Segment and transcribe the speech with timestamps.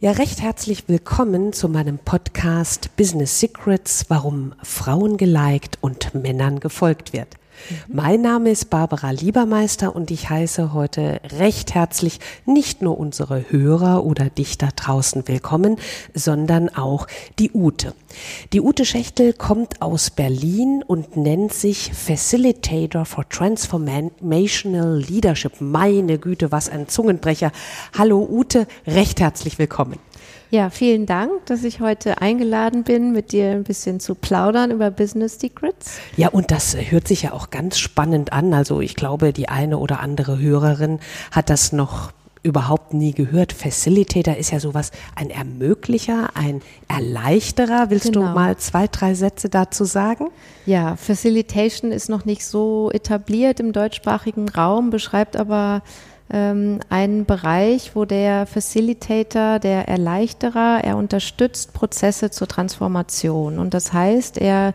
[0.00, 7.12] Ja, recht herzlich willkommen zu meinem Podcast Business Secrets, warum Frauen geliked und Männern gefolgt
[7.12, 7.37] wird.
[7.88, 14.04] Mein Name ist Barbara Liebermeister und ich heiße heute recht herzlich nicht nur unsere Hörer
[14.04, 15.76] oder dich da draußen willkommen,
[16.14, 17.06] sondern auch
[17.38, 17.94] die Ute.
[18.52, 25.60] Die Ute Schächtel kommt aus Berlin und nennt sich Facilitator for Transformational Leadership.
[25.60, 27.52] Meine Güte, was ein Zungenbrecher.
[27.96, 29.98] Hallo Ute, recht herzlich willkommen.
[30.50, 34.90] Ja, vielen Dank, dass ich heute eingeladen bin, mit dir ein bisschen zu plaudern über
[34.90, 35.98] Business Secrets.
[36.16, 38.54] Ja, und das hört sich ja auch ganz spannend an.
[38.54, 41.00] Also ich glaube, die eine oder andere Hörerin
[41.32, 42.12] hat das noch
[42.42, 43.52] überhaupt nie gehört.
[43.52, 47.90] Facilitator ist ja sowas, ein Ermöglicher, ein Erleichterer.
[47.90, 48.28] Willst genau.
[48.28, 50.28] du mal zwei, drei Sätze dazu sagen?
[50.64, 55.82] Ja, Facilitation ist noch nicht so etabliert im deutschsprachigen Raum, beschreibt aber
[56.30, 63.58] ähm, einen Bereich, wo der Facilitator, der Erleichterer, er unterstützt Prozesse zur Transformation.
[63.58, 64.74] Und das heißt, er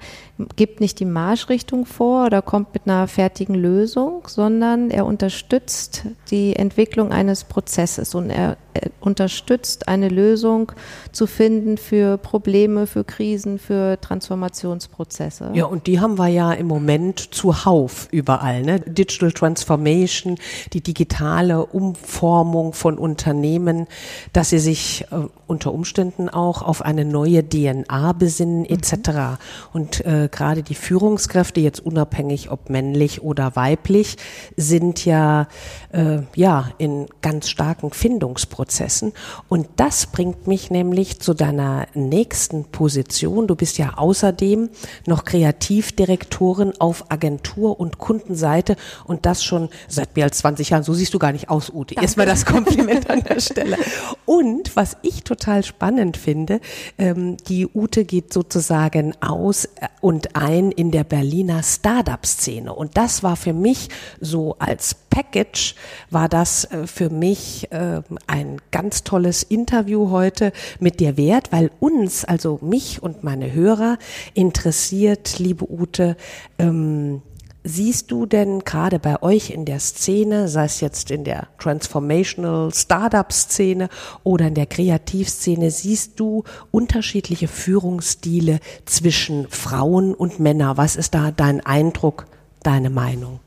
[0.56, 6.56] gibt nicht die Marschrichtung vor oder kommt mit einer fertigen Lösung, sondern er unterstützt die
[6.56, 10.72] Entwicklung eines Prozesses und er, er unterstützt eine Lösung
[11.12, 15.52] zu finden für Probleme, für Krisen, für Transformationsprozesse.
[15.54, 18.64] Ja, und die haben wir ja im Moment zuhauf überall.
[18.64, 18.80] Ne?
[18.80, 20.38] Digital Transformation,
[20.74, 23.86] die digitale Umformung von Unternehmen,
[24.34, 28.94] dass sie sich äh, unter Umständen auch auf eine neue DNA besinnen etc.
[28.94, 29.38] Mhm.
[29.74, 34.18] Und äh, gerade die Führungskräfte, jetzt unabhängig ob männlich oder weiblich,
[34.58, 35.48] sind ja,
[35.92, 39.14] äh, ja in ganz starken Findungsprozessen.
[39.50, 43.48] Und das bringt mich nämlich zu deiner nächsten Position.
[43.48, 44.70] Du bist ja außerdem
[45.08, 50.84] noch Kreativdirektorin auf Agentur- und Kundenseite und das schon seit mehr als 20 Jahren.
[50.84, 51.96] So siehst du gar nicht aus, Ute.
[51.96, 53.78] Erstmal das Kompliment an der Stelle.
[54.26, 56.60] Und was ich total spannend finde,
[56.98, 62.72] ähm, die Ute geht sozusagen aus äh, und und ein in der Berliner Startup-Szene.
[62.72, 63.90] Und das war für mich
[64.22, 65.74] so als Package,
[66.12, 71.72] war das äh, für mich äh, ein ganz tolles Interview heute mit dir wert, weil
[71.80, 73.98] uns, also mich und meine Hörer,
[74.36, 76.16] interessiert, liebe Ute,
[76.60, 77.24] ähm,
[77.66, 82.74] Siehst du denn gerade bei euch in der Szene, sei es jetzt in der Transformational
[82.74, 83.88] Startup Szene
[84.24, 90.76] oder in der Kreativszene, siehst du unterschiedliche Führungsstile zwischen Frauen und Männern?
[90.76, 92.26] Was ist da dein Eindruck,
[92.64, 93.40] deine Meinung?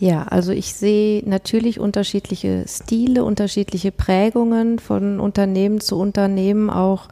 [0.00, 7.08] Ja, also ich sehe natürlich unterschiedliche Stile, unterschiedliche Prägungen von Unternehmen zu Unternehmen auch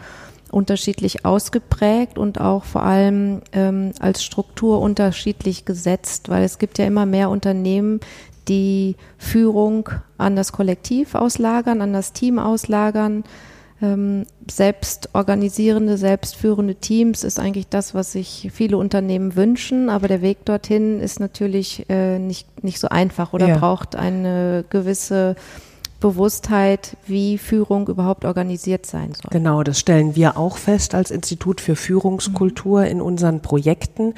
[0.53, 6.87] unterschiedlich ausgeprägt und auch vor allem ähm, als Struktur unterschiedlich gesetzt, weil es gibt ja
[6.87, 8.01] immer mehr Unternehmen,
[8.49, 13.25] die Führung an das Kollektiv auslagern, an das Team auslagern.
[13.81, 20.23] Ähm, selbst organisierende, selbstführende Teams ist eigentlich das, was sich viele Unternehmen wünschen, aber der
[20.23, 23.59] Weg dorthin ist natürlich äh, nicht, nicht so einfach oder ja.
[23.59, 25.35] braucht eine gewisse
[26.03, 29.31] Bewusstheit, wie Führung überhaupt organisiert sein soll.
[29.31, 32.87] Genau, das stellen wir auch fest als Institut für Führungskultur mhm.
[32.87, 34.15] in unseren Projekten.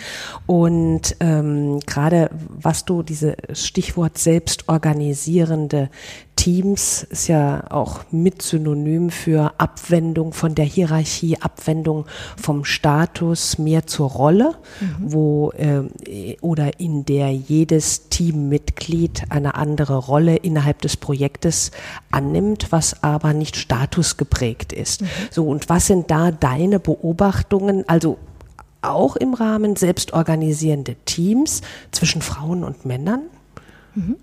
[0.46, 5.90] Und ähm, gerade was du diese Stichwort selbstorganisierende
[6.36, 12.06] Teams ist ja auch mit Synonym für Abwendung von der Hierarchie, Abwendung
[12.36, 14.96] vom Status mehr zur Rolle, mhm.
[15.00, 21.70] wo äh, oder in der jedes Teammitglied eine andere Rolle innerhalb des Projektes
[22.10, 25.02] annimmt, was aber nicht statusgeprägt ist.
[25.02, 25.06] Mhm.
[25.30, 27.88] So und was sind da deine Beobachtungen?
[27.88, 28.18] Also
[28.82, 33.22] auch im Rahmen selbstorganisierende Teams zwischen Frauen und Männern?
[33.94, 34.16] Mhm.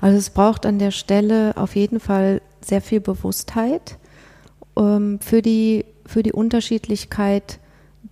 [0.00, 3.98] Also es braucht an der Stelle auf jeden Fall sehr viel Bewusstheit
[4.76, 7.58] ähm, für, die, für die Unterschiedlichkeit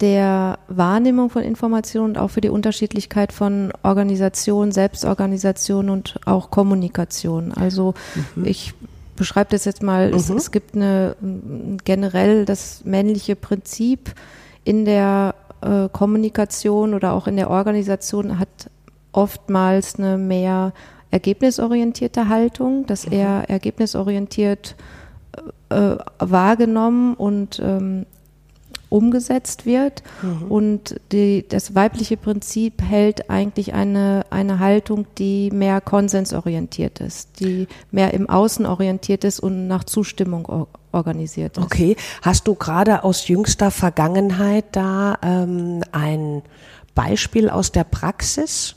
[0.00, 7.52] der Wahrnehmung von Informationen und auch für die Unterschiedlichkeit von Organisation, Selbstorganisation und auch Kommunikation.
[7.52, 7.94] Also
[8.34, 8.46] mhm.
[8.46, 8.74] ich
[9.16, 10.16] beschreibe das jetzt mal, mhm.
[10.16, 11.14] es, es, gibt eine
[11.84, 14.14] generell das männliche Prinzip
[14.64, 18.48] in der äh, Kommunikation oder auch in der Organisation hat
[19.12, 20.72] oftmals eine mehr
[21.12, 23.12] ergebnisorientierte Haltung, dass mhm.
[23.12, 24.74] er ergebnisorientiert
[25.68, 28.06] äh, wahrgenommen und ähm,
[28.88, 30.02] umgesetzt wird.
[30.22, 30.50] Mhm.
[30.50, 37.68] Und die, das weibliche Prinzip hält eigentlich eine, eine Haltung, die mehr konsensorientiert ist, die
[37.90, 41.64] mehr im Außen orientiert ist und nach Zustimmung organisiert ist.
[41.64, 46.42] Okay, hast du gerade aus jüngster Vergangenheit da ähm, ein
[46.94, 48.76] Beispiel aus der Praxis?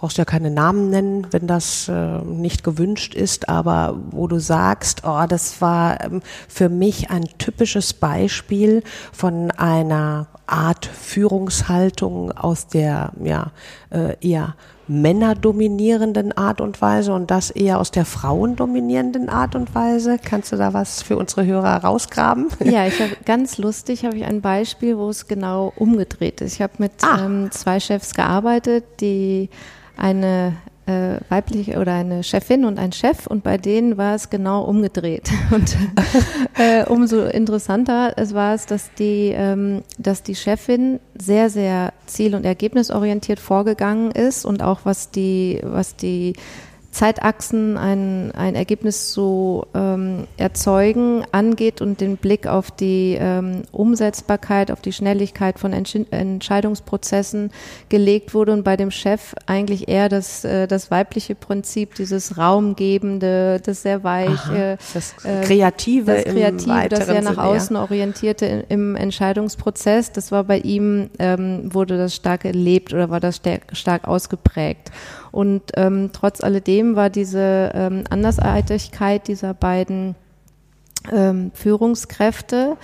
[0.00, 5.02] Brauchst ja keine Namen nennen, wenn das äh, nicht gewünscht ist, aber wo du sagst,
[5.04, 8.82] oh, das war ähm, für mich ein typisches Beispiel
[9.12, 13.52] von einer Art Führungshaltung aus der ja
[13.90, 14.54] äh, eher
[14.90, 20.18] männerdominierenden Art und Weise und das eher aus der frauendominierenden Art und Weise.
[20.22, 22.48] Kannst du da was für unsere Hörer rausgraben?
[22.64, 26.54] Ja, ich habe ganz lustig, habe ich ein Beispiel, wo es genau umgedreht ist.
[26.54, 27.24] Ich habe mit ah.
[27.24, 29.48] ähm, zwei Chefs gearbeitet, die
[29.96, 30.56] eine
[30.90, 35.30] äh, weibliche oder eine Chefin und ein Chef und bei denen war es genau umgedreht.
[35.50, 35.76] Und
[36.58, 42.34] äh, umso interessanter es war es, dass die, ähm, dass die Chefin sehr, sehr ziel-
[42.34, 46.34] und ergebnisorientiert vorgegangen ist und auch was die, was die
[46.90, 54.72] Zeitachsen ein, ein Ergebnis zu ähm, erzeugen angeht und den Blick auf die ähm, Umsetzbarkeit,
[54.72, 57.52] auf die Schnelligkeit von Entsch Entscheidungsprozessen
[57.88, 63.60] gelegt wurde und bei dem Chef eigentlich eher das, äh, das weibliche Prinzip, dieses Raumgebende,
[63.64, 68.96] das sehr weiche, das äh, Kreative, das, Kreative, das sehr nach außen orientierte in, im
[68.96, 74.08] Entscheidungsprozess, das war bei ihm, ähm, wurde das stark erlebt oder war das stark, stark
[74.08, 74.90] ausgeprägt.
[75.32, 80.14] Und ähm, trotz alledem war diese ähm, Andersartigkeit dieser beiden
[81.12, 82.76] ähm, Führungskräfte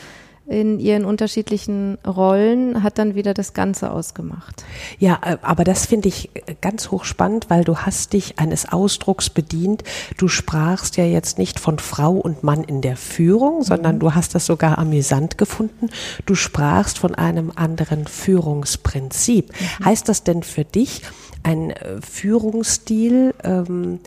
[0.49, 4.65] in ihren unterschiedlichen Rollen hat dann wieder das Ganze ausgemacht.
[4.99, 9.29] Ja, äh, aber das finde ich äh, ganz hochspannend, weil du hast dich eines Ausdrucks
[9.29, 9.83] bedient.
[10.17, 14.01] Du sprachst ja jetzt nicht von Frau und Mann in der Führung, sondern mhm.
[14.01, 15.89] du hast das sogar amüsant gefunden.
[16.27, 19.49] Du sprachst von einem anderen Führungsprinzip.
[19.49, 19.85] Mhm.
[19.85, 21.03] Heißt das denn für dich,
[21.47, 24.01] ein äh, Führungsstil ähm,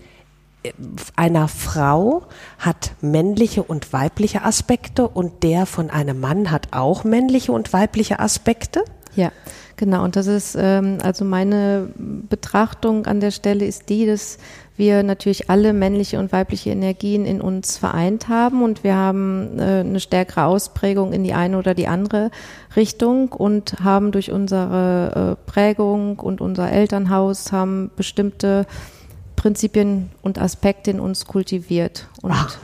[1.15, 2.23] einer Frau
[2.57, 8.19] hat männliche und weibliche Aspekte und der von einem Mann hat auch männliche und weibliche
[8.19, 8.83] Aspekte?
[9.19, 9.33] Ja,
[9.75, 10.05] genau.
[10.05, 14.37] Und das ist ähm, also meine Betrachtung an der Stelle ist die, dass
[14.77, 19.81] wir natürlich alle männliche und weibliche Energien in uns vereint haben und wir haben äh,
[19.81, 22.31] eine stärkere Ausprägung in die eine oder die andere
[22.77, 28.67] Richtung und haben durch unsere äh, Prägung und unser Elternhaus haben bestimmte
[29.39, 32.09] Prinzipien und Aspekte in uns kultiviert.
[32.21, 32.57] Und Ach,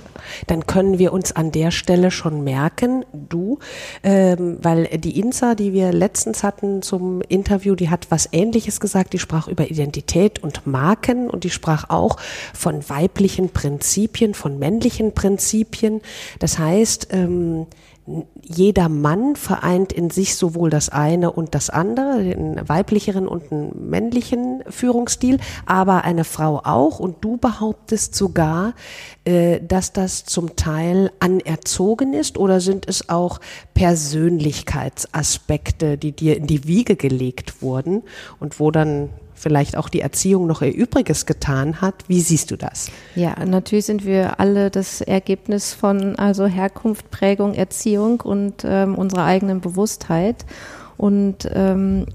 [0.47, 3.59] dann können wir uns an der Stelle schon merken, du,
[4.03, 9.13] ähm, weil die Insa, die wir letztens hatten zum Interview, die hat was Ähnliches gesagt.
[9.13, 12.17] Die sprach über Identität und Marken und die sprach auch
[12.53, 16.01] von weiblichen Prinzipien, von männlichen Prinzipien.
[16.39, 17.67] Das heißt, ähm,
[18.43, 23.71] jeder Mann vereint in sich sowohl das eine und das andere, den weiblicheren und den
[23.89, 26.99] männlichen Führungsstil, aber eine Frau auch.
[26.99, 28.75] Und du behauptest sogar,
[29.25, 33.39] äh, dass das zum Teil anerzogen ist oder sind es auch
[33.73, 38.03] Persönlichkeitsaspekte, die dir in die Wiege gelegt wurden
[38.39, 39.09] und wo dann
[39.45, 41.93] vielleicht auch die Erziehung noch ihr Übriges getan hat.
[42.07, 42.89] Wie siehst du das?
[43.13, 49.25] Ja, natürlich sind wir alle das Ergebnis von also Herkunft, Prägung, Erziehung und ähm, unserer
[49.25, 50.47] eigenen Bewusstheit.
[50.97, 52.07] Und ähm,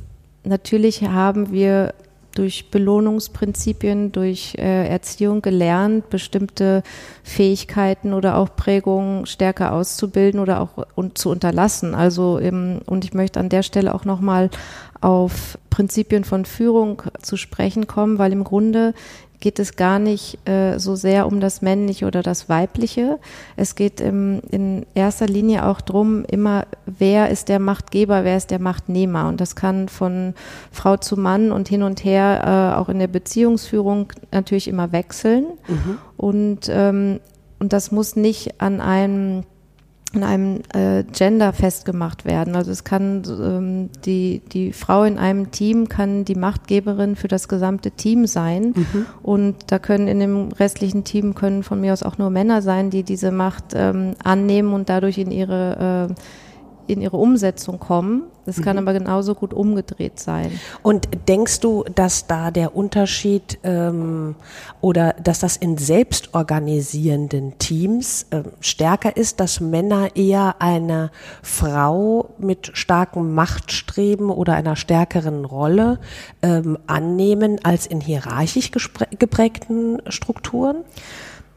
[0.42, 1.94] natürlich haben wir
[2.34, 6.82] durch Belohnungsprinzipien, durch äh, Erziehung gelernt, bestimmte
[7.22, 11.94] Fähigkeiten oder auch Prägungen stärker auszubilden oder auch und zu unterlassen.
[11.94, 14.50] Also im, und ich möchte an der Stelle auch nochmal
[15.00, 18.94] auf Prinzipien von Führung zu sprechen kommen, weil im Grunde
[19.40, 23.18] geht es gar nicht äh, so sehr um das Männliche oder das Weibliche.
[23.56, 28.50] Es geht im, in erster Linie auch drum, immer, wer ist der Machtgeber, wer ist
[28.50, 29.28] der Machtnehmer.
[29.28, 30.34] Und das kann von
[30.70, 35.46] Frau zu Mann und hin und her äh, auch in der Beziehungsführung natürlich immer wechseln.
[35.66, 35.98] Mhm.
[36.16, 37.20] Und, ähm,
[37.58, 39.44] und das muss nicht an einem
[40.12, 42.56] in einem äh, Gender festgemacht werden.
[42.56, 47.46] Also es kann ähm, die die Frau in einem Team kann die Machtgeberin für das
[47.46, 49.06] gesamte Team sein mhm.
[49.22, 52.90] und da können in dem restlichen Team können von mir aus auch nur Männer sein,
[52.90, 56.14] die diese Macht ähm, annehmen und dadurch in ihre äh,
[56.92, 58.24] in ihre Umsetzung kommen.
[58.46, 58.82] Das kann mhm.
[58.82, 60.58] aber genauso gut umgedreht sein.
[60.82, 64.34] Und denkst du, dass da der Unterschied ähm,
[64.80, 71.10] oder dass das in selbstorganisierenden Teams äh, stärker ist, dass Männer eher eine
[71.42, 76.00] Frau mit starkem Machtstreben oder einer stärkeren Rolle
[76.42, 80.84] ähm, annehmen als in hierarchisch geprägten Strukturen?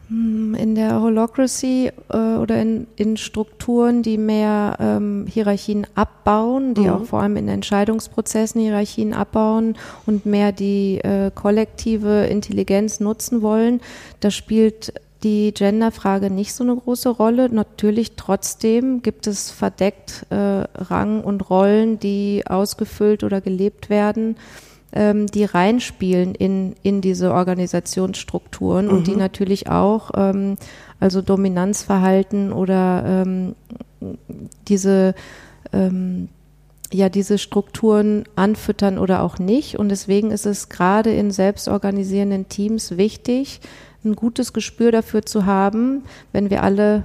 [0.08, 6.82] Hm, in der Holocracy äh, oder in, in, Strukturen, die mehr ähm, Hierarchien abbauen, die
[6.82, 6.90] mhm.
[6.90, 13.80] auch vor allem in Entscheidungsprozessen Hierarchien abbauen und mehr die äh, kollektive Intelligenz nutzen wollen,
[14.20, 14.92] da spielt
[15.22, 17.48] die Genderfrage nicht so eine große Rolle.
[17.48, 24.36] Natürlich trotzdem gibt es verdeckt äh, Rang und Rollen, die ausgefüllt oder gelebt werden
[24.94, 28.92] ähm, die reinspielen in, in diese Organisationsstrukturen mhm.
[28.92, 29.18] und die mhm.
[29.18, 30.56] natürlich auch ähm,
[31.00, 33.54] also Dominanzverhalten oder ähm,
[34.68, 35.14] diese
[35.72, 36.28] ähm,
[36.92, 39.78] ja diese Strukturen anfüttern oder auch nicht.
[39.78, 43.60] Und deswegen ist es gerade in selbstorganisierenden Teams wichtig,
[44.04, 47.04] ein gutes Gespür dafür zu haben, wenn wir alle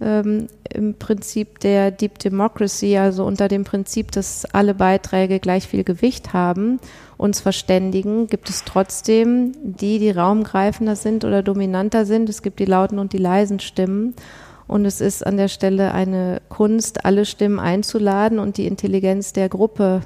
[0.00, 5.84] ähm, im Prinzip der Deep Democracy, also unter dem Prinzip, dass alle Beiträge gleich viel
[5.84, 6.78] Gewicht haben,
[7.16, 12.28] uns verständigen, gibt es trotzdem die, die raumgreifender sind oder dominanter sind.
[12.28, 14.14] Es gibt die lauten und die leisen Stimmen.
[14.66, 19.48] Und es ist an der Stelle eine Kunst, alle Stimmen einzuladen und die Intelligenz der
[19.48, 20.02] Gruppe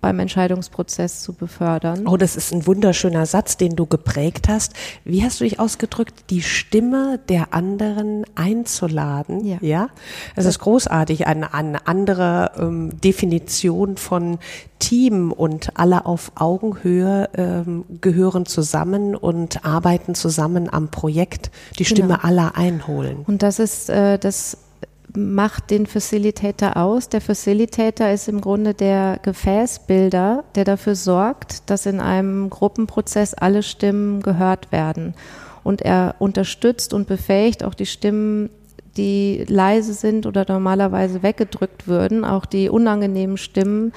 [0.00, 2.06] beim Entscheidungsprozess zu befördern.
[2.06, 4.72] Oh, das ist ein wunderschöner Satz, den du geprägt hast.
[5.04, 9.44] Wie hast du dich ausgedrückt, die Stimme der anderen einzuladen?
[9.44, 9.58] Ja.
[9.60, 9.88] ja?
[10.36, 14.38] Das ist großartig, eine, eine andere ähm, Definition von
[14.78, 22.14] Team und alle auf Augenhöhe ähm, gehören zusammen und arbeiten zusammen am Projekt, die Stimme
[22.14, 22.26] genau.
[22.26, 23.24] aller einholen.
[23.26, 24.56] Und das ist äh, das
[25.16, 27.08] macht den Facilitator aus.
[27.08, 33.62] Der Facilitator ist im Grunde der Gefäßbilder, der dafür sorgt, dass in einem Gruppenprozess alle
[33.62, 35.14] Stimmen gehört werden.
[35.62, 38.50] Und er unterstützt und befähigt auch die Stimmen,
[38.96, 43.92] die leise sind oder normalerweise weggedrückt würden, auch die unangenehmen Stimmen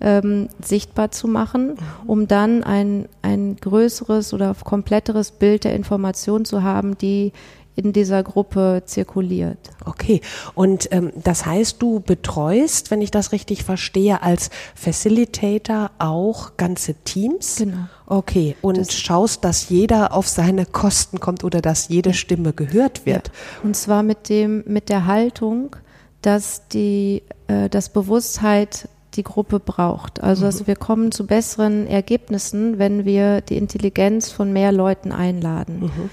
[0.00, 1.74] ähm, sichtbar zu machen,
[2.06, 7.32] um dann ein, ein größeres oder kompletteres Bild der Information zu haben, die
[7.78, 9.58] in dieser Gruppe zirkuliert.
[9.84, 10.20] Okay,
[10.54, 16.94] und ähm, das heißt, du betreust, wenn ich das richtig verstehe, als Facilitator auch ganze
[16.94, 17.56] Teams?
[17.56, 17.76] Genau.
[18.06, 23.06] Okay, und das schaust, dass jeder auf seine Kosten kommt oder dass jede Stimme gehört
[23.06, 23.28] wird.
[23.28, 23.32] Ja.
[23.62, 25.76] Und zwar mit dem, mit der Haltung,
[26.20, 30.22] dass die, äh, das Bewusstheit die Gruppe braucht.
[30.22, 35.80] Also, also wir kommen zu besseren Ergebnissen, wenn wir die Intelligenz von mehr Leuten einladen.
[35.80, 36.10] Mhm.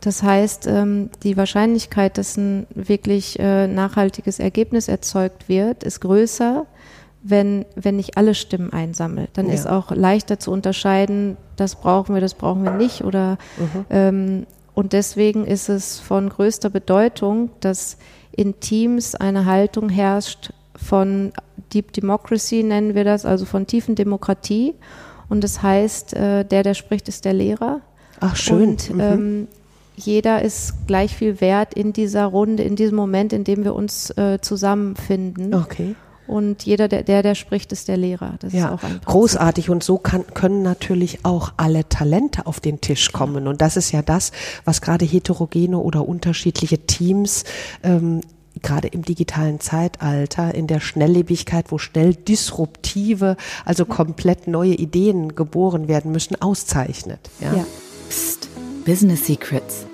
[0.00, 6.66] Das heißt, ähm, die Wahrscheinlichkeit, dass ein wirklich äh, nachhaltiges Ergebnis erzeugt wird, ist größer,
[7.22, 9.28] wenn, wenn ich alle Stimmen einsammle.
[9.32, 9.54] Dann ja.
[9.54, 13.02] ist auch leichter zu unterscheiden, das brauchen wir, das brauchen wir nicht.
[13.02, 13.84] Oder mhm.
[13.90, 17.96] ähm, und deswegen ist es von größter Bedeutung, dass
[18.30, 21.32] in Teams eine Haltung herrscht von
[21.72, 24.74] Deep Democracy nennen wir das, also von tiefen Demokratie.
[25.28, 27.80] Und das heißt, äh, der, der spricht, ist der Lehrer.
[28.20, 28.70] Ach schön.
[28.70, 29.48] Und mhm.
[29.98, 34.10] Jeder ist gleich viel wert in dieser Runde, in diesem Moment, in dem wir uns
[34.10, 35.54] äh, zusammenfinden.
[35.54, 35.94] Okay.
[36.28, 38.34] Und jeder, der, der, der spricht, ist der Lehrer.
[38.40, 39.70] Das ja, ist auch ein großartig.
[39.70, 43.48] Und so kann, können natürlich auch alle Talente auf den Tisch kommen.
[43.48, 44.30] Und das ist ja das,
[44.66, 47.44] was gerade heterogene oder unterschiedliche Teams
[47.82, 48.20] ähm,
[48.60, 55.88] gerade im digitalen Zeitalter, in der Schnelllebigkeit, wo schnell disruptive, also komplett neue Ideen geboren
[55.88, 57.20] werden müssen, auszeichnet.
[57.40, 57.54] Ja.
[57.54, 57.66] ja.
[58.08, 58.48] Psst,
[58.84, 59.87] Business Secrets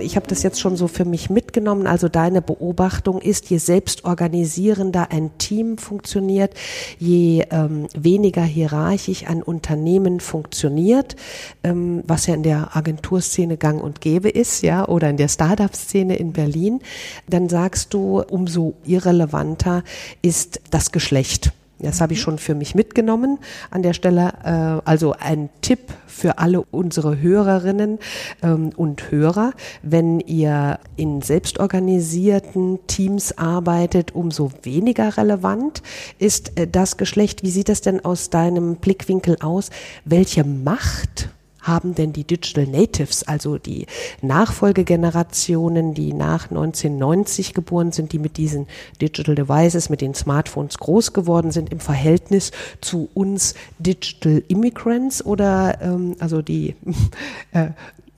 [0.00, 1.86] ich habe das jetzt schon so für mich mitgenommen.
[1.86, 6.54] Also deine Beobachtung ist, je selbstorganisierender ein Team funktioniert,
[6.98, 11.16] je ähm, weniger hierarchisch ein Unternehmen funktioniert,
[11.62, 16.16] ähm, was ja in der Agenturszene gang und gäbe ist, ja, oder in der Startup-Szene
[16.16, 16.80] in Berlin,
[17.28, 19.84] dann sagst du, umso irrelevanter
[20.22, 21.52] ist das Geschlecht.
[21.82, 23.38] Das habe ich schon für mich mitgenommen
[23.70, 24.32] an der Stelle.
[24.44, 27.98] Äh, also ein Tipp für alle unsere Hörerinnen
[28.42, 35.82] ähm, und Hörer, wenn ihr in selbstorganisierten Teams arbeitet, umso weniger relevant
[36.18, 37.42] ist äh, das Geschlecht.
[37.42, 39.70] Wie sieht das denn aus deinem Blickwinkel aus?
[40.04, 41.30] Welche Macht
[41.62, 43.86] haben denn die Digital Natives, also die
[44.22, 48.66] Nachfolgegenerationen, die nach 1990 geboren sind, die mit diesen
[49.00, 55.78] Digital Devices, mit den Smartphones groß geworden sind, im Verhältnis zu uns Digital Immigrants oder
[55.82, 56.76] ähm, also die
[57.52, 57.70] äh,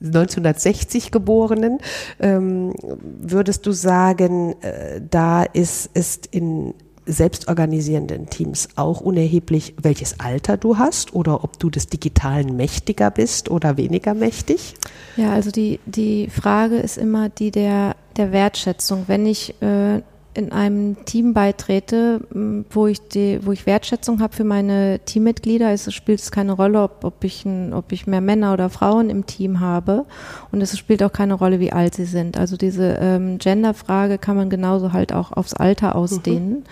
[0.03, 1.79] 1960 Geborenen,
[2.19, 2.73] ähm,
[3.21, 6.73] würdest du sagen, äh, da ist, ist in
[7.05, 13.49] selbstorganisierenden Teams auch unerheblich, welches Alter du hast oder ob du des Digitalen mächtiger bist
[13.49, 14.75] oder weniger mächtig?
[15.17, 19.03] Ja, also die, die Frage ist immer die der, der Wertschätzung.
[19.07, 20.01] Wenn ich äh,
[20.35, 22.21] in einem Team beitrete,
[22.69, 26.81] wo ich die, wo ich Wertschätzung habe für meine Teammitglieder, es spielt es keine Rolle,
[26.81, 30.05] ob, ob ich ein, ob ich mehr Männer oder Frauen im Team habe
[30.51, 32.37] und es spielt auch keine Rolle, wie alt sie sind.
[32.37, 36.49] Also diese ähm, Genderfrage kann man genauso halt auch aufs Alter ausdehnen.
[36.49, 36.63] Mhm.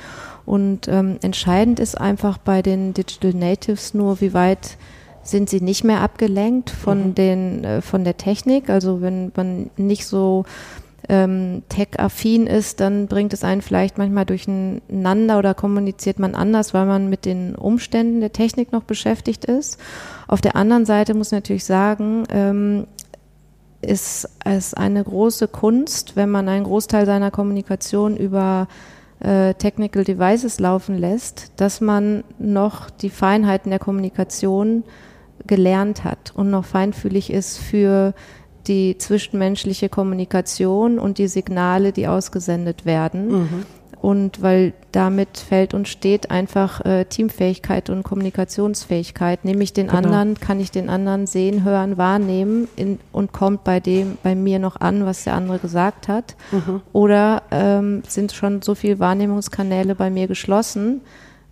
[0.46, 4.78] Und ähm, entscheidend ist einfach bei den Digital Natives nur, wie weit
[5.24, 7.16] sind sie nicht mehr abgelenkt von mhm.
[7.16, 8.70] den äh, von der Technik.
[8.70, 10.46] Also wenn man nicht so
[11.12, 16.86] ähm, tech-affin ist, dann bringt es einen vielleicht manchmal durcheinander oder kommuniziert man anders, weil
[16.86, 19.78] man mit den Umständen der Technik noch beschäftigt ist.
[20.30, 22.88] Auf der anderen Seite muss ich natürlich sagen, ähm,
[23.82, 28.70] ist es eine große Kunst, wenn man einen Großteil seiner Kommunikation über
[29.20, 34.86] äh, Technical Devices laufen lässt, dass man noch die Feinheiten der Kommunikation
[35.46, 38.14] gelernt hat und noch feinfühlig ist für
[38.68, 43.28] die zwischenmenschliche Kommunikation und die Signale, die ausgesendet werden.
[43.32, 43.66] Mhm.
[44.02, 49.46] Und weil damit fällt und steht einfach äh, Teamfähigkeit und Kommunikationsfähigkeit.
[49.46, 50.00] Nehme ich den genau.
[50.00, 54.58] anderen, kann ich den anderen sehen, hören, wahrnehmen in, und kommt bei dem, bei mir
[54.58, 56.36] noch an, was der andere gesagt hat.
[56.52, 56.82] Mhm.
[56.94, 61.02] Oder ähm, sind schon so viele Wahrnehmungskanäle bei mir geschlossen,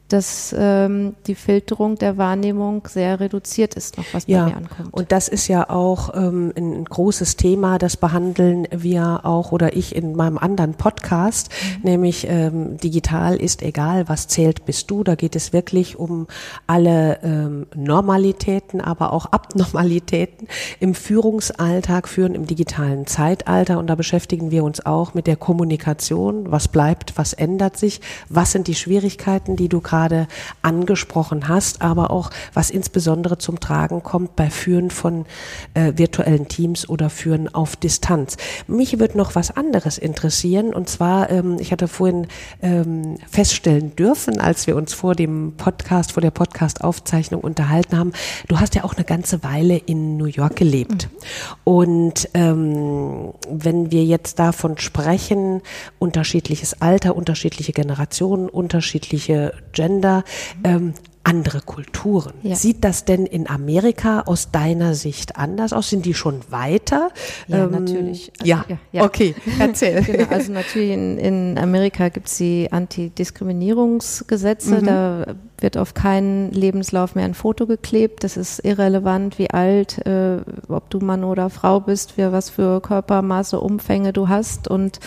[0.10, 4.94] dass ähm, die Filterung der Wahrnehmung sehr reduziert ist, noch was ja, bei mir ankommt.
[4.94, 9.96] Und das ist ja auch ähm, ein großes Thema, das behandeln wir auch oder ich
[9.96, 11.90] in meinem anderen Podcast, mhm.
[11.90, 15.04] nämlich ähm, digital ist egal, was zählt bist du.
[15.04, 16.28] Da geht es wirklich um
[16.66, 20.48] alle ähm, Normalitäten, aber auch Abnormalitäten
[20.80, 23.78] im Führungsalltag, führen im digitalen Zeitalter.
[23.78, 26.52] Und da beschäftigen wir uns auch mit der Kommunikation.
[26.52, 30.28] Was bleibt, was ändert sich, was sind die Schwierigkeiten, die du gerade gerade
[30.62, 35.26] angesprochen hast, aber auch was insbesondere zum Tragen kommt bei Führen von
[35.74, 38.38] äh, virtuellen Teams oder Führen auf Distanz.
[38.68, 42.28] Mich würde noch was anderes interessieren und zwar, ähm, ich hatte vorhin
[42.62, 48.14] ähm, feststellen dürfen, als wir uns vor dem Podcast, vor der Podcast-Aufzeichnung unterhalten haben,
[48.48, 51.10] du hast ja auch eine ganze Weile in New York gelebt.
[51.12, 51.18] Mhm.
[51.66, 55.62] Und ähm, wenn wir jetzt davon sprechen,
[56.00, 60.24] unterschiedliches Alter, unterschiedliche Generationen, unterschiedliche Gender, Länder
[60.64, 60.94] ähm,
[61.24, 62.34] andere Kulturen.
[62.44, 62.56] Ja.
[62.56, 65.90] Sieht das denn in Amerika aus deiner Sicht anders aus?
[65.90, 67.10] Sind die schon weiter?
[67.48, 68.32] Ja, ähm, natürlich.
[68.40, 68.66] Also, ja.
[68.68, 70.02] ja, ja, okay, erzähl.
[70.02, 74.82] genau, also natürlich in, in Amerika gibt es die Antidiskriminierungsgesetze.
[74.82, 74.86] Mhm.
[74.86, 75.26] Da
[75.60, 78.24] wird auf keinen Lebenslauf mehr ein Foto geklebt.
[78.24, 82.82] Das ist irrelevant, wie alt, äh, ob du Mann oder Frau bist, für was für
[82.82, 84.68] Körpermaße, Umfänge du hast.
[84.68, 85.00] Und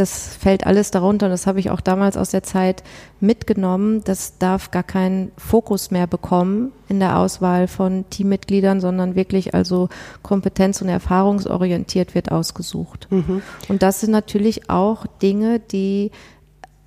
[0.00, 1.26] das fällt alles darunter.
[1.26, 2.82] Und das habe ich auch damals aus der Zeit
[3.20, 4.02] mitgenommen.
[4.04, 9.90] Das darf gar keinen Fokus mehr bekommen in der Auswahl von Teammitgliedern, sondern wirklich also
[10.22, 13.08] kompetenz- und erfahrungsorientiert wird ausgesucht.
[13.10, 13.42] Mhm.
[13.68, 16.10] Und das sind natürlich auch Dinge, die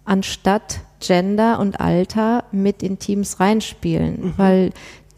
[0.06, 4.34] anstatt Gender und Alter mit in Teams reinspielen, mhm.
[4.38, 4.70] weil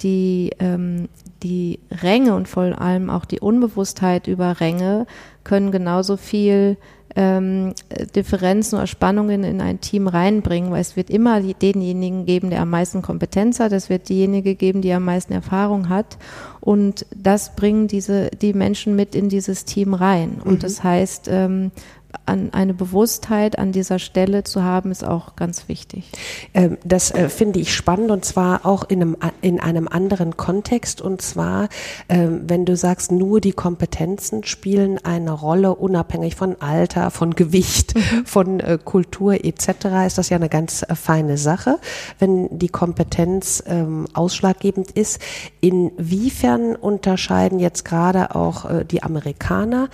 [0.02, 1.08] die, ähm,
[1.44, 5.08] die Ränge und vor allem auch die Unbewusstheit über Ränge
[5.46, 6.76] können genauso viel
[7.16, 7.74] ähm,
[8.16, 12.70] Differenzen oder Spannungen in ein Team reinbringen, weil es wird immer denjenigen geben, der am
[12.70, 16.18] meisten Kompetenz hat, es wird diejenige geben, die am meisten Erfahrung hat.
[16.60, 20.42] Und das bringen diese die Menschen mit in dieses Team rein.
[20.44, 20.60] Und mhm.
[20.60, 21.72] das heißt ähm,
[22.26, 26.10] an eine Bewusstheit an dieser Stelle zu haben, ist auch ganz wichtig.
[26.54, 31.02] Ähm, das äh, finde ich spannend und zwar auch in einem, in einem anderen Kontext
[31.02, 31.70] und zwar,
[32.10, 37.96] ähm, wenn du sagst, nur die Kompetenzen spielen eine Rolle, unabhängig von Alter, von Gewicht,
[37.96, 38.26] mhm.
[38.26, 39.68] von äh, Kultur etc.,
[40.08, 41.80] ist das ja eine ganz äh, feine Sache.
[42.20, 45.20] Wenn die Kompetenz ähm, ausschlaggebend ist,
[45.62, 49.90] inwiefern unterscheiden jetzt gerade auch die Amerikaner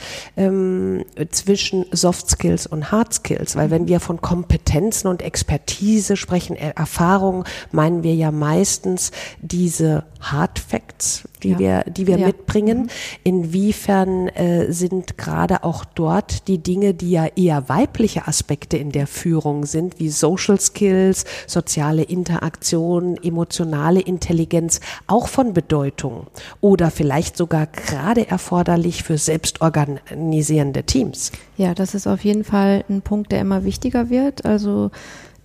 [1.31, 6.57] zwischen Soft Soft Skills und Hard Skills, weil wenn wir von Kompetenzen und Expertise sprechen,
[6.57, 11.59] Erfahrung, meinen wir ja meistens diese Hard Facts, die ja.
[11.59, 12.27] wir, die wir ja.
[12.27, 12.83] mitbringen.
[12.83, 12.89] Mhm.
[13.23, 19.07] Inwiefern äh, sind gerade auch dort die Dinge, die ja eher weibliche Aspekte in der
[19.07, 26.27] Führung sind, wie Social Skills, soziale Interaktion, emotionale Intelligenz, auch von Bedeutung
[26.59, 31.31] oder vielleicht sogar gerade erforderlich für selbstorganisierende Teams?
[31.57, 34.45] Ja, das ist auf jeden Fall ein Punkt, der immer wichtiger wird.
[34.45, 34.91] Also,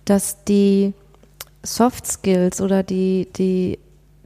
[0.05, 0.93] dass die
[1.63, 3.79] Soft Skills oder die, die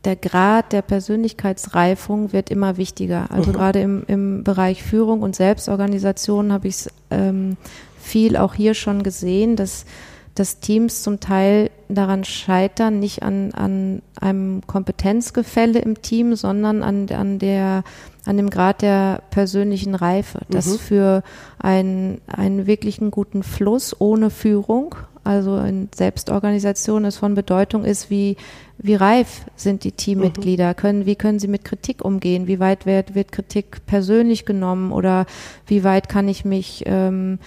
[0.04, 3.30] der Grad der Persönlichkeitsreifung wird immer wichtiger.
[3.30, 3.54] Also mhm.
[3.54, 7.58] gerade im, im Bereich Führung und Selbstorganisation habe ich es ähm,
[8.00, 9.86] viel auch hier schon gesehen, dass
[10.36, 17.10] dass Teams zum Teil daran scheitern, nicht an, an einem Kompetenzgefälle im Team, sondern an,
[17.10, 17.84] an der
[18.26, 20.78] an dem Grad der persönlichen Reife, dass mhm.
[20.78, 21.24] für
[21.58, 28.38] einen, einen wirklichen guten Fluss ohne Führung, also in Selbstorganisation es von Bedeutung ist, wie,
[28.78, 30.76] wie reif sind die Teammitglieder, mhm.
[30.76, 35.26] können, wie können sie mit Kritik umgehen, wie weit wird, wird Kritik persönlich genommen oder
[35.66, 37.40] wie weit kann ich mich ähm,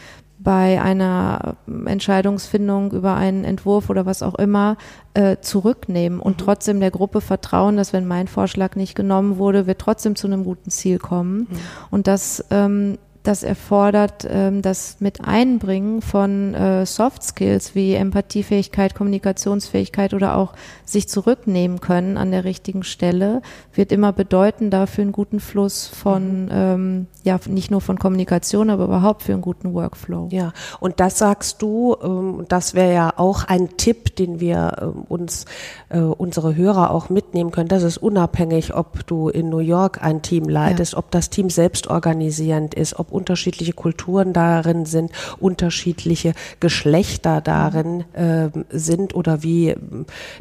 [0.44, 4.76] bei einer Entscheidungsfindung über einen Entwurf oder was auch immer
[5.14, 6.44] äh, zurücknehmen und mhm.
[6.44, 10.44] trotzdem der Gruppe vertrauen, dass wenn mein Vorschlag nicht genommen wurde, wir trotzdem zu einem
[10.44, 11.38] guten Ziel kommen.
[11.38, 11.46] Mhm.
[11.90, 18.94] Und das ähm, das erfordert ähm, das mit Einbringen von äh, Soft Skills wie Empathiefähigkeit,
[18.94, 20.52] Kommunikationsfähigkeit oder auch
[20.84, 23.40] sich zurücknehmen können an der richtigen Stelle,
[23.72, 26.50] wird immer bedeuten dafür einen guten Fluss von, mhm.
[26.52, 30.28] ähm, ja, nicht nur von Kommunikation, aber überhaupt für einen guten Workflow.
[30.30, 34.84] Ja, und das sagst du, ähm, das wäre ja auch ein Tipp, den wir äh,
[34.84, 35.46] uns,
[35.88, 37.68] äh, unsere Hörer auch mitnehmen können.
[37.68, 40.98] Das ist unabhängig, ob du in New York ein Team leitest, ja.
[40.98, 48.50] ob das Team selbst organisierend ist, ob unterschiedliche Kulturen darin sind, unterschiedliche Geschlechter darin äh,
[48.70, 49.74] sind oder wie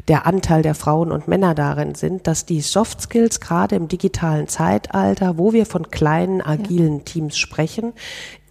[0.08, 4.48] der Anteil der Frauen und Männer darin sind, dass die Soft Skills gerade im digitalen
[4.48, 7.04] Zeitalter, wo wir von kleinen, agilen ja.
[7.04, 7.92] Teams sprechen,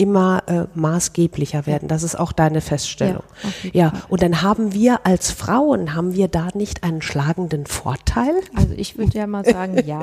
[0.04, 1.88] immer äh, maßgeblicher werden.
[1.88, 3.24] Das ist auch deine Feststellung.
[3.64, 8.34] Ja, ja, und dann haben wir als Frauen, haben wir da nicht einen schlagenden Vorteil?
[8.54, 10.02] Also ich würde ja mal sagen, ja,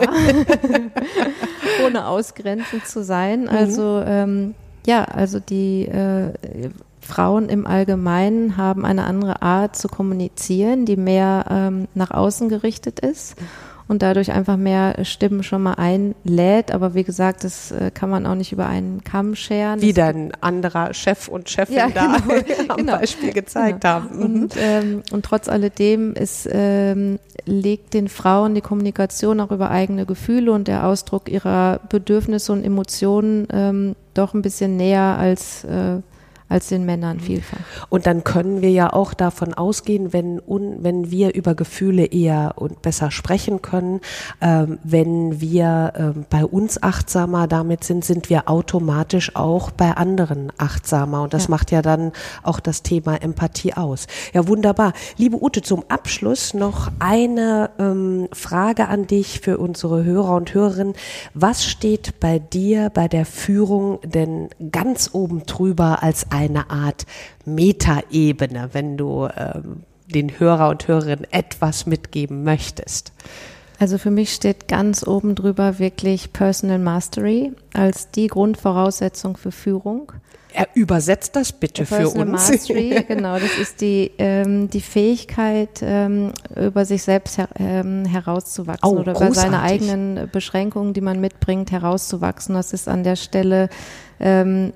[1.86, 3.42] ohne ausgrenzend zu sein.
[3.42, 3.48] Mhm.
[3.50, 4.54] Also ähm,
[4.86, 6.32] ja, also die äh,
[7.02, 13.00] Frauen im Allgemeinen haben eine andere Art zu kommunizieren, die mehr ähm, nach außen gerichtet
[13.00, 13.38] ist.
[13.38, 16.70] Mhm und dadurch einfach mehr Stimmen schon mal einlädt.
[16.70, 19.82] Aber wie gesagt, das äh, kann man auch nicht über einen Kamm scheren.
[19.82, 23.94] Wie dann anderer Chef und Chefin ja, da genau, am genau, Beispiel gezeigt genau.
[23.94, 24.16] haben.
[24.16, 24.22] Mhm.
[24.22, 30.06] Und, ähm, und trotz alledem ist, ähm, legt den Frauen die Kommunikation auch über eigene
[30.06, 35.96] Gefühle und der Ausdruck ihrer Bedürfnisse und Emotionen ähm, doch ein bisschen näher als äh,
[36.50, 37.20] als den Männern mhm.
[37.20, 37.60] vielfach.
[37.88, 42.54] Und dann können wir ja auch davon ausgehen, wenn, un, wenn wir über Gefühle eher
[42.56, 44.00] und besser sprechen können,
[44.40, 50.52] ähm, wenn wir ähm, bei uns achtsamer damit sind, sind wir automatisch auch bei anderen
[50.58, 51.22] achtsamer.
[51.22, 51.50] Und das ja.
[51.50, 54.06] macht ja dann auch das Thema Empathie aus.
[54.34, 54.92] Ja, wunderbar.
[55.16, 60.94] Liebe Ute, zum Abschluss noch eine ähm, Frage an dich für unsere Hörer und Hörerinnen.
[61.32, 67.06] Was steht bei dir bei der Führung denn ganz oben drüber als eine Art
[67.44, 73.12] Metaebene, wenn du ähm, den Hörer und Hörerinnen etwas mitgeben möchtest?
[73.78, 80.12] Also für mich steht ganz oben drüber wirklich Personal Mastery als die Grundvoraussetzung für Führung.
[80.52, 82.50] Er übersetzt das bitte für uns.
[82.50, 88.88] Mastery, genau, das ist die, ähm, die Fähigkeit, ähm, über sich selbst her, ähm, herauszuwachsen
[88.88, 89.28] oh, oder großartig.
[89.28, 92.56] über seine eigenen Beschränkungen, die man mitbringt, herauszuwachsen.
[92.56, 93.68] Das ist an der Stelle
[94.18, 94.72] ähm,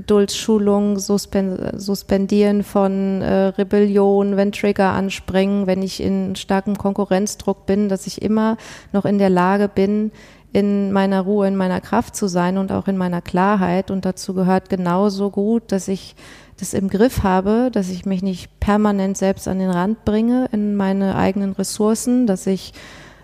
[0.00, 7.90] Geduldsschulung, Suspen Suspendieren von äh, Rebellion, wenn Trigger anspringen, wenn ich in starkem Konkurrenzdruck bin,
[7.90, 8.56] dass ich immer
[8.92, 10.10] noch in der Lage bin,
[10.52, 13.90] in meiner Ruhe, in meiner Kraft zu sein und auch in meiner Klarheit.
[13.90, 16.16] Und dazu gehört genauso gut, dass ich
[16.58, 20.76] das im Griff habe, dass ich mich nicht permanent selbst an den Rand bringe in
[20.76, 22.72] meine eigenen Ressourcen, dass ich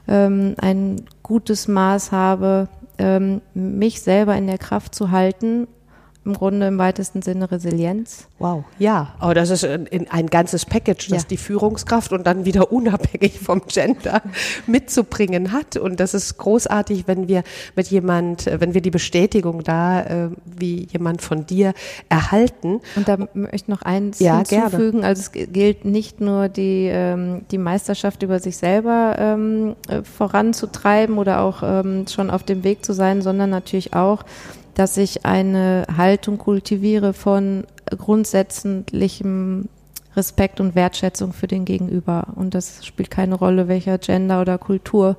[0.09, 5.69] ähm, ein gutes Maß habe, ähm, mich selber in der Kraft zu halten
[6.27, 8.27] im Grunde im weitesten Sinne Resilienz.
[8.39, 11.29] Wow, ja, aber das ist ein, ein ganzes Package, das ja.
[11.31, 14.23] die Führungskraft und dann wieder unabhängig vom Gender
[14.67, 15.77] mitzubringen hat.
[15.77, 17.45] Und das ist großartig, wenn wir
[17.77, 21.73] mit jemand, wenn wir die Bestätigung da, äh, wie jemand von dir
[22.09, 22.81] erhalten.
[22.97, 25.01] Und da möchte ich noch eins ja, hinzufügen.
[25.01, 25.07] Gerne.
[25.07, 31.19] Also es gilt nicht nur die, ähm, die Meisterschaft über sich selber ähm, äh, voranzutreiben
[31.19, 34.25] oder auch ähm, schon auf dem Weg zu sein, sondern natürlich auch
[34.77, 37.65] dass ich eine Haltung kultiviere von
[37.97, 39.71] grundsätzlichem
[40.15, 42.29] Respekt und Wertschätzung für den Gegenüber.
[42.37, 45.17] Und das spielt keine Rolle, welcher Gender oder Kultur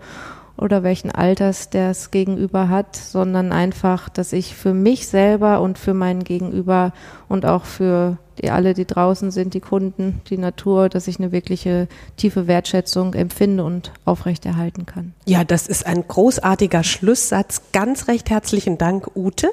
[0.57, 5.79] oder welchen Alters der es Gegenüber hat, sondern einfach, dass ich für mich selber und
[5.79, 6.93] für meinen Gegenüber
[7.27, 11.31] und auch für die alle, die draußen sind, die Kunden, die Natur, dass ich eine
[11.31, 11.87] wirkliche
[12.17, 15.13] tiefe Wertschätzung empfinde und aufrechterhalten kann.
[15.25, 17.61] Ja, das ist ein großartiger Schlusssatz.
[17.73, 19.49] Ganz recht herzlichen Dank, Ute,